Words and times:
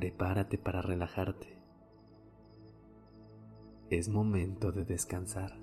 Prepárate 0.00 0.56
para 0.56 0.80
relajarte. 0.80 1.62
Es 3.90 4.08
momento 4.08 4.72
de 4.72 4.86
descansar. 4.86 5.60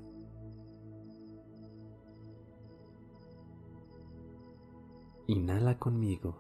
Inhala 5.25 5.79
conmigo. 5.79 6.37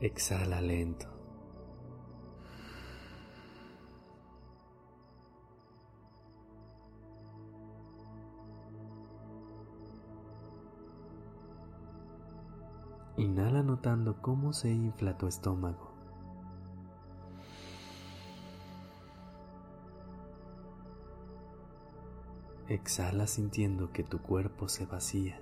Exhala 0.00 0.60
lento. 0.60 1.11
Inhala 13.22 13.62
notando 13.62 14.20
cómo 14.20 14.52
se 14.52 14.68
infla 14.72 15.16
tu 15.16 15.28
estómago. 15.28 15.92
Exhala 22.66 23.28
sintiendo 23.28 23.92
que 23.92 24.02
tu 24.02 24.18
cuerpo 24.20 24.68
se 24.68 24.86
vacía. 24.86 25.40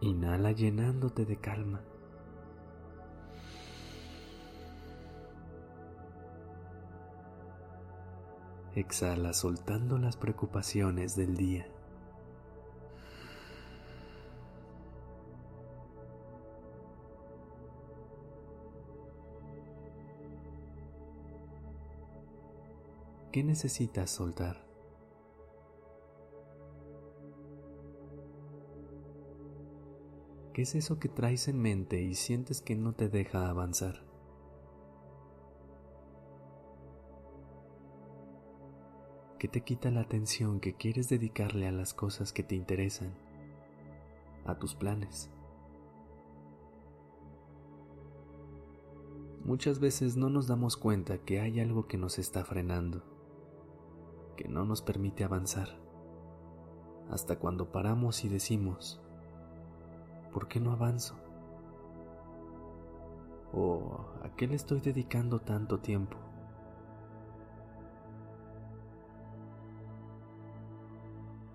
Inhala 0.00 0.52
llenándote 0.52 1.24
de 1.24 1.40
calma. 1.40 1.80
Exhala 8.76 9.32
soltando 9.32 9.98
las 9.98 10.16
preocupaciones 10.16 11.14
del 11.14 11.36
día. 11.36 11.64
¿Qué 23.30 23.44
necesitas 23.44 24.10
soltar? 24.10 24.64
¿Qué 30.52 30.62
es 30.62 30.74
eso 30.74 30.98
que 30.98 31.08
traes 31.08 31.46
en 31.46 31.60
mente 31.60 32.00
y 32.00 32.14
sientes 32.14 32.60
que 32.60 32.74
no 32.74 32.92
te 32.92 33.08
deja 33.08 33.48
avanzar? 33.48 34.13
¿Qué 39.38 39.48
te 39.48 39.62
quita 39.62 39.90
la 39.90 40.00
atención 40.00 40.60
que 40.60 40.74
quieres 40.74 41.08
dedicarle 41.08 41.66
a 41.66 41.72
las 41.72 41.92
cosas 41.92 42.32
que 42.32 42.42
te 42.42 42.54
interesan, 42.54 43.12
a 44.46 44.58
tus 44.58 44.74
planes? 44.74 45.30
Muchas 49.44 49.80
veces 49.80 50.16
no 50.16 50.30
nos 50.30 50.46
damos 50.46 50.78
cuenta 50.78 51.18
que 51.18 51.40
hay 51.40 51.60
algo 51.60 51.86
que 51.86 51.98
nos 51.98 52.18
está 52.18 52.44
frenando, 52.44 53.02
que 54.36 54.48
no 54.48 54.64
nos 54.64 54.80
permite 54.80 55.24
avanzar, 55.24 55.68
hasta 57.10 57.38
cuando 57.38 57.70
paramos 57.70 58.24
y 58.24 58.28
decimos, 58.28 59.02
¿por 60.32 60.48
qué 60.48 60.60
no 60.60 60.72
avanzo? 60.72 61.16
¿O 63.52 64.06
a 64.22 64.34
qué 64.36 64.46
le 64.46 64.54
estoy 64.54 64.80
dedicando 64.80 65.40
tanto 65.40 65.80
tiempo? 65.80 66.16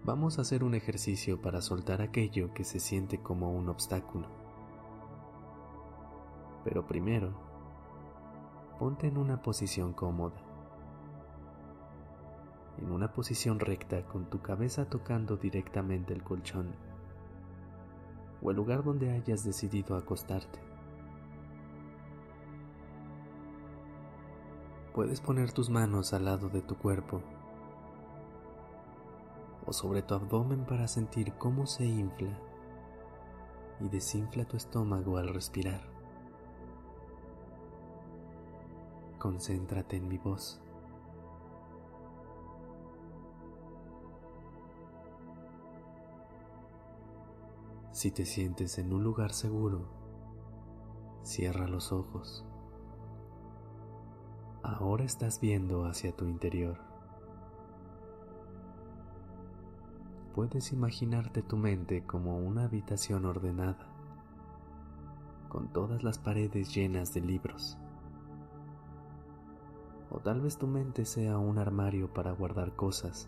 Vamos 0.06 0.40
a 0.40 0.44
hacer 0.44 0.64
un 0.64 0.76
ejercicio 0.76 1.42
para 1.42 1.62
soltar 1.62 2.02
aquello 2.02 2.54
que 2.54 2.64
se 2.64 2.80
siente 2.80 3.22
como 3.22 3.52
un 3.52 3.68
obstáculo. 3.68 4.28
Pero 6.64 6.88
primero, 6.88 7.34
ponte 8.80 9.08
en 9.08 9.18
una 9.18 9.42
posición 9.42 9.92
cómoda. 9.92 10.42
En 12.78 12.92
una 12.92 13.12
posición 13.12 13.60
recta 13.60 14.06
con 14.06 14.30
tu 14.30 14.42
cabeza 14.42 14.86
tocando 14.86 15.36
directamente 15.36 16.14
el 16.14 16.24
colchón 16.24 16.74
o 18.42 18.52
el 18.52 18.56
lugar 18.56 18.86
donde 18.86 19.12
hayas 19.12 19.44
decidido 19.44 19.98
acostarte. 19.98 20.60
Puedes 24.94 25.20
poner 25.20 25.52
tus 25.52 25.70
manos 25.70 26.14
al 26.14 26.24
lado 26.24 26.48
de 26.48 26.62
tu 26.62 26.78
cuerpo 26.78 27.22
o 29.70 29.74
sobre 29.74 30.02
tu 30.02 30.16
abdomen 30.16 30.66
para 30.66 30.88
sentir 30.88 31.34
cómo 31.34 31.68
se 31.68 31.86
infla 31.86 32.36
y 33.80 33.88
desinfla 33.88 34.44
tu 34.46 34.58
estómago 34.58 35.18
al 35.18 35.32
respirar. 35.32 35.82
Concéntrate 39.20 39.98
en 39.98 40.08
mi 40.08 40.18
voz. 40.18 40.60
Si 47.92 48.10
te 48.10 48.26
sientes 48.26 48.80
en 48.80 48.92
un 48.92 49.04
lugar 49.04 49.34
seguro, 49.34 49.86
cierra 51.22 51.68
los 51.68 51.92
ojos. 51.92 52.44
Ahora 54.64 55.04
estás 55.04 55.40
viendo 55.40 55.86
hacia 55.86 56.12
tu 56.16 56.26
interior. 56.26 56.89
Puedes 60.40 60.72
imaginarte 60.72 61.42
tu 61.42 61.58
mente 61.58 62.06
como 62.06 62.38
una 62.38 62.64
habitación 62.64 63.26
ordenada, 63.26 63.90
con 65.50 65.68
todas 65.74 66.02
las 66.02 66.18
paredes 66.18 66.74
llenas 66.74 67.14
de 67.14 67.20
libros. 67.20 67.78
O 70.10 70.20
tal 70.20 70.40
vez 70.40 70.58
tu 70.58 70.66
mente 70.66 71.04
sea 71.04 71.38
un 71.38 71.58
armario 71.58 72.14
para 72.14 72.32
guardar 72.32 72.74
cosas, 72.74 73.28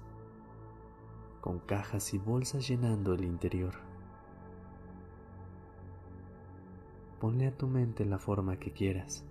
con 1.41 1.59
cajas 1.59 2.13
y 2.13 2.17
bolsas 2.17 2.65
llenando 2.65 3.13
el 3.13 3.25
interior. 3.25 3.73
Ponle 7.19 7.47
a 7.47 7.57
tu 7.57 7.67
mente 7.67 8.05
la 8.05 8.19
forma 8.19 8.55
que 8.55 8.71
quieras. 8.71 9.25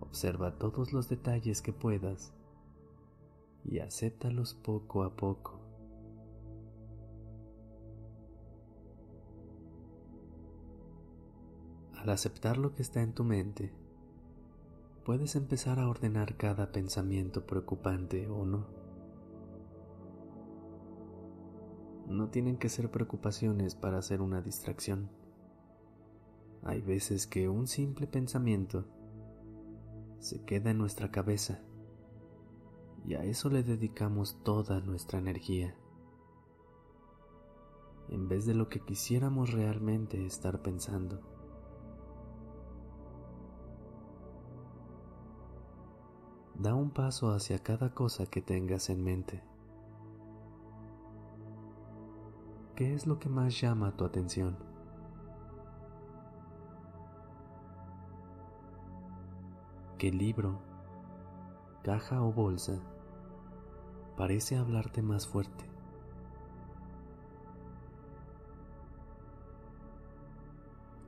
Observa 0.00 0.58
todos 0.58 0.92
los 0.92 1.08
detalles 1.08 1.62
que 1.62 1.72
puedas 1.72 2.34
y 3.64 3.78
acéptalos 3.78 4.54
poco 4.54 5.04
a 5.04 5.14
poco. 5.16 5.60
Al 11.96 12.10
aceptar 12.10 12.58
lo 12.58 12.74
que 12.74 12.82
está 12.82 13.02
en 13.02 13.12
tu 13.12 13.22
mente, 13.24 13.72
puedes 15.04 15.36
empezar 15.36 15.78
a 15.78 15.88
ordenar 15.88 16.36
cada 16.36 16.72
pensamiento 16.72 17.46
preocupante 17.46 18.28
o 18.28 18.44
no. 18.44 18.82
no 22.12 22.28
tienen 22.28 22.56
que 22.56 22.68
ser 22.68 22.90
preocupaciones 22.90 23.74
para 23.74 23.98
hacer 23.98 24.20
una 24.20 24.40
distracción. 24.42 25.10
Hay 26.62 26.80
veces 26.80 27.26
que 27.26 27.48
un 27.48 27.66
simple 27.66 28.06
pensamiento 28.06 28.84
se 30.20 30.44
queda 30.44 30.70
en 30.70 30.78
nuestra 30.78 31.10
cabeza 31.10 31.60
y 33.04 33.14
a 33.14 33.24
eso 33.24 33.48
le 33.48 33.62
dedicamos 33.62 34.38
toda 34.44 34.80
nuestra 34.80 35.18
energía, 35.18 35.74
en 38.08 38.28
vez 38.28 38.46
de 38.46 38.54
lo 38.54 38.68
que 38.68 38.80
quisiéramos 38.80 39.52
realmente 39.52 40.24
estar 40.24 40.62
pensando. 40.62 41.20
Da 46.54 46.74
un 46.74 46.90
paso 46.90 47.32
hacia 47.32 47.58
cada 47.58 47.92
cosa 47.92 48.26
que 48.26 48.40
tengas 48.40 48.88
en 48.88 49.02
mente. 49.02 49.42
¿Qué 52.76 52.94
es 52.94 53.06
lo 53.06 53.18
que 53.18 53.28
más 53.28 53.60
llama 53.60 53.96
tu 53.96 54.04
atención? 54.04 54.56
¿Qué 59.98 60.12
libro, 60.12 60.60
caja 61.82 62.22
o 62.22 62.32
bolsa 62.32 62.80
parece 64.16 64.56
hablarte 64.56 65.02
más 65.02 65.26
fuerte. 65.26 65.64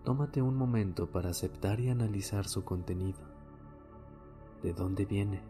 Tómate 0.04 0.42
un 0.42 0.54
momento 0.54 1.10
para 1.10 1.30
aceptar 1.30 1.80
y 1.80 1.88
analizar 1.88 2.46
su 2.46 2.62
contenido. 2.62 3.20
¿De 4.62 4.74
dónde 4.74 5.06
viene? 5.06 5.42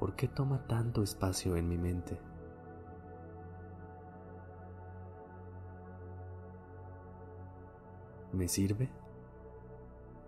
¿Por 0.00 0.16
qué 0.16 0.28
toma 0.28 0.66
tanto 0.66 1.02
espacio 1.02 1.56
en 1.56 1.68
mi 1.68 1.78
mente? 1.78 2.18
¿Me 8.32 8.48
sirve? 8.48 8.90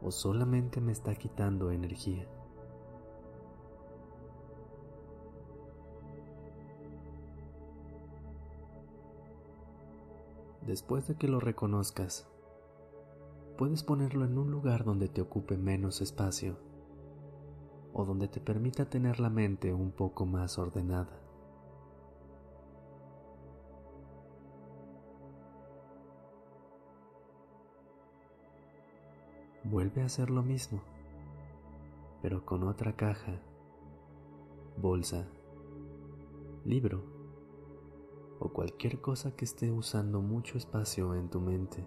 ¿O 0.02 0.10
solamente 0.10 0.80
me 0.80 0.92
está 0.92 1.14
quitando 1.14 1.70
energía? 1.70 2.26
Después 10.66 11.08
de 11.08 11.14
que 11.16 11.28
lo 11.28 11.40
reconozcas, 11.40 12.28
puedes 13.56 13.82
ponerlo 13.82 14.24
en 14.24 14.36
un 14.36 14.50
lugar 14.50 14.84
donde 14.84 15.08
te 15.08 15.22
ocupe 15.22 15.56
menos 15.56 16.00
espacio 16.00 16.58
o 17.92 18.04
donde 18.04 18.28
te 18.28 18.40
permita 18.40 18.84
tener 18.84 19.18
la 19.18 19.30
mente 19.30 19.72
un 19.72 19.90
poco 19.90 20.26
más 20.26 20.58
ordenada. 20.58 21.27
Vuelve 29.70 30.02
a 30.02 30.06
hacer 30.06 30.30
lo 30.30 30.42
mismo, 30.42 30.80
pero 32.22 32.44
con 32.46 32.62
otra 32.62 32.94
caja, 32.94 33.38
bolsa, 34.78 35.28
libro 36.64 37.02
o 38.40 38.48
cualquier 38.48 39.00
cosa 39.00 39.34
que 39.36 39.44
esté 39.44 39.70
usando 39.70 40.22
mucho 40.22 40.56
espacio 40.56 41.14
en 41.14 41.28
tu 41.28 41.40
mente. 41.40 41.84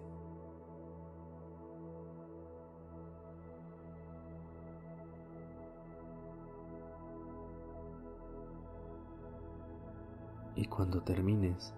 Y 10.54 10.66
cuando 10.66 11.02
termines, 11.02 11.74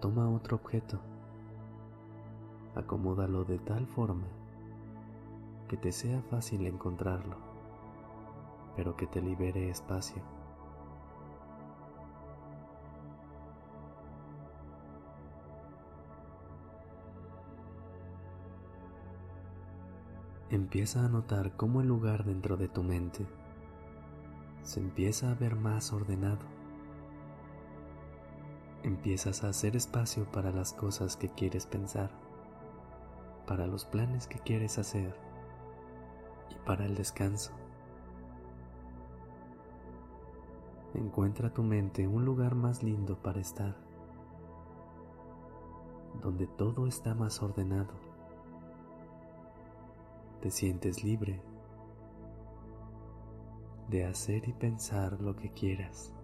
toma 0.00 0.30
otro 0.30 0.56
objeto, 0.56 1.00
acomódalo 2.76 3.44
de 3.44 3.58
tal 3.58 3.86
forma 3.86 4.37
que 5.68 5.76
te 5.76 5.92
sea 5.92 6.22
fácil 6.22 6.66
encontrarlo, 6.66 7.36
pero 8.74 8.96
que 8.96 9.06
te 9.06 9.20
libere 9.20 9.68
espacio. 9.68 10.22
Empieza 20.50 21.04
a 21.04 21.08
notar 21.08 21.54
cómo 21.56 21.82
el 21.82 21.88
lugar 21.88 22.24
dentro 22.24 22.56
de 22.56 22.68
tu 22.68 22.82
mente 22.82 23.26
se 24.62 24.80
empieza 24.80 25.30
a 25.30 25.34
ver 25.34 25.56
más 25.56 25.92
ordenado. 25.92 26.46
Empiezas 28.82 29.44
a 29.44 29.50
hacer 29.50 29.76
espacio 29.76 30.24
para 30.30 30.50
las 30.50 30.72
cosas 30.72 31.16
que 31.16 31.28
quieres 31.28 31.66
pensar, 31.66 32.10
para 33.46 33.66
los 33.66 33.84
planes 33.84 34.26
que 34.26 34.38
quieres 34.38 34.78
hacer 34.78 35.27
y 36.50 36.54
para 36.66 36.84
el 36.84 36.94
descanso. 36.94 37.52
Encuentra 40.94 41.52
tu 41.52 41.62
mente 41.62 42.08
un 42.08 42.24
lugar 42.24 42.54
más 42.54 42.82
lindo 42.82 43.16
para 43.16 43.40
estar, 43.40 43.76
donde 46.22 46.46
todo 46.46 46.86
está 46.86 47.14
más 47.14 47.42
ordenado. 47.42 47.92
Te 50.40 50.50
sientes 50.50 51.04
libre 51.04 51.42
de 53.88 54.04
hacer 54.04 54.48
y 54.48 54.52
pensar 54.52 55.20
lo 55.20 55.36
que 55.36 55.52
quieras. 55.52 56.14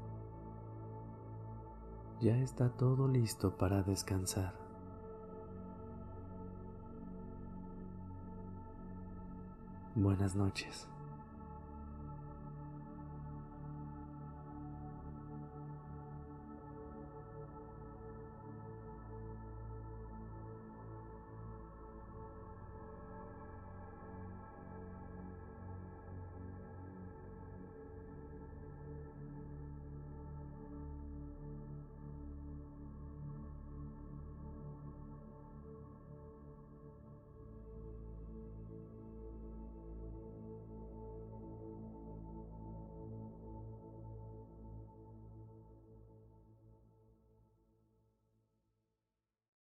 Ya 2.20 2.36
está 2.38 2.70
todo 2.70 3.08
listo 3.08 3.56
para 3.56 3.82
descansar. 3.82 4.63
Buenas 9.94 10.34
noches. 10.34 10.88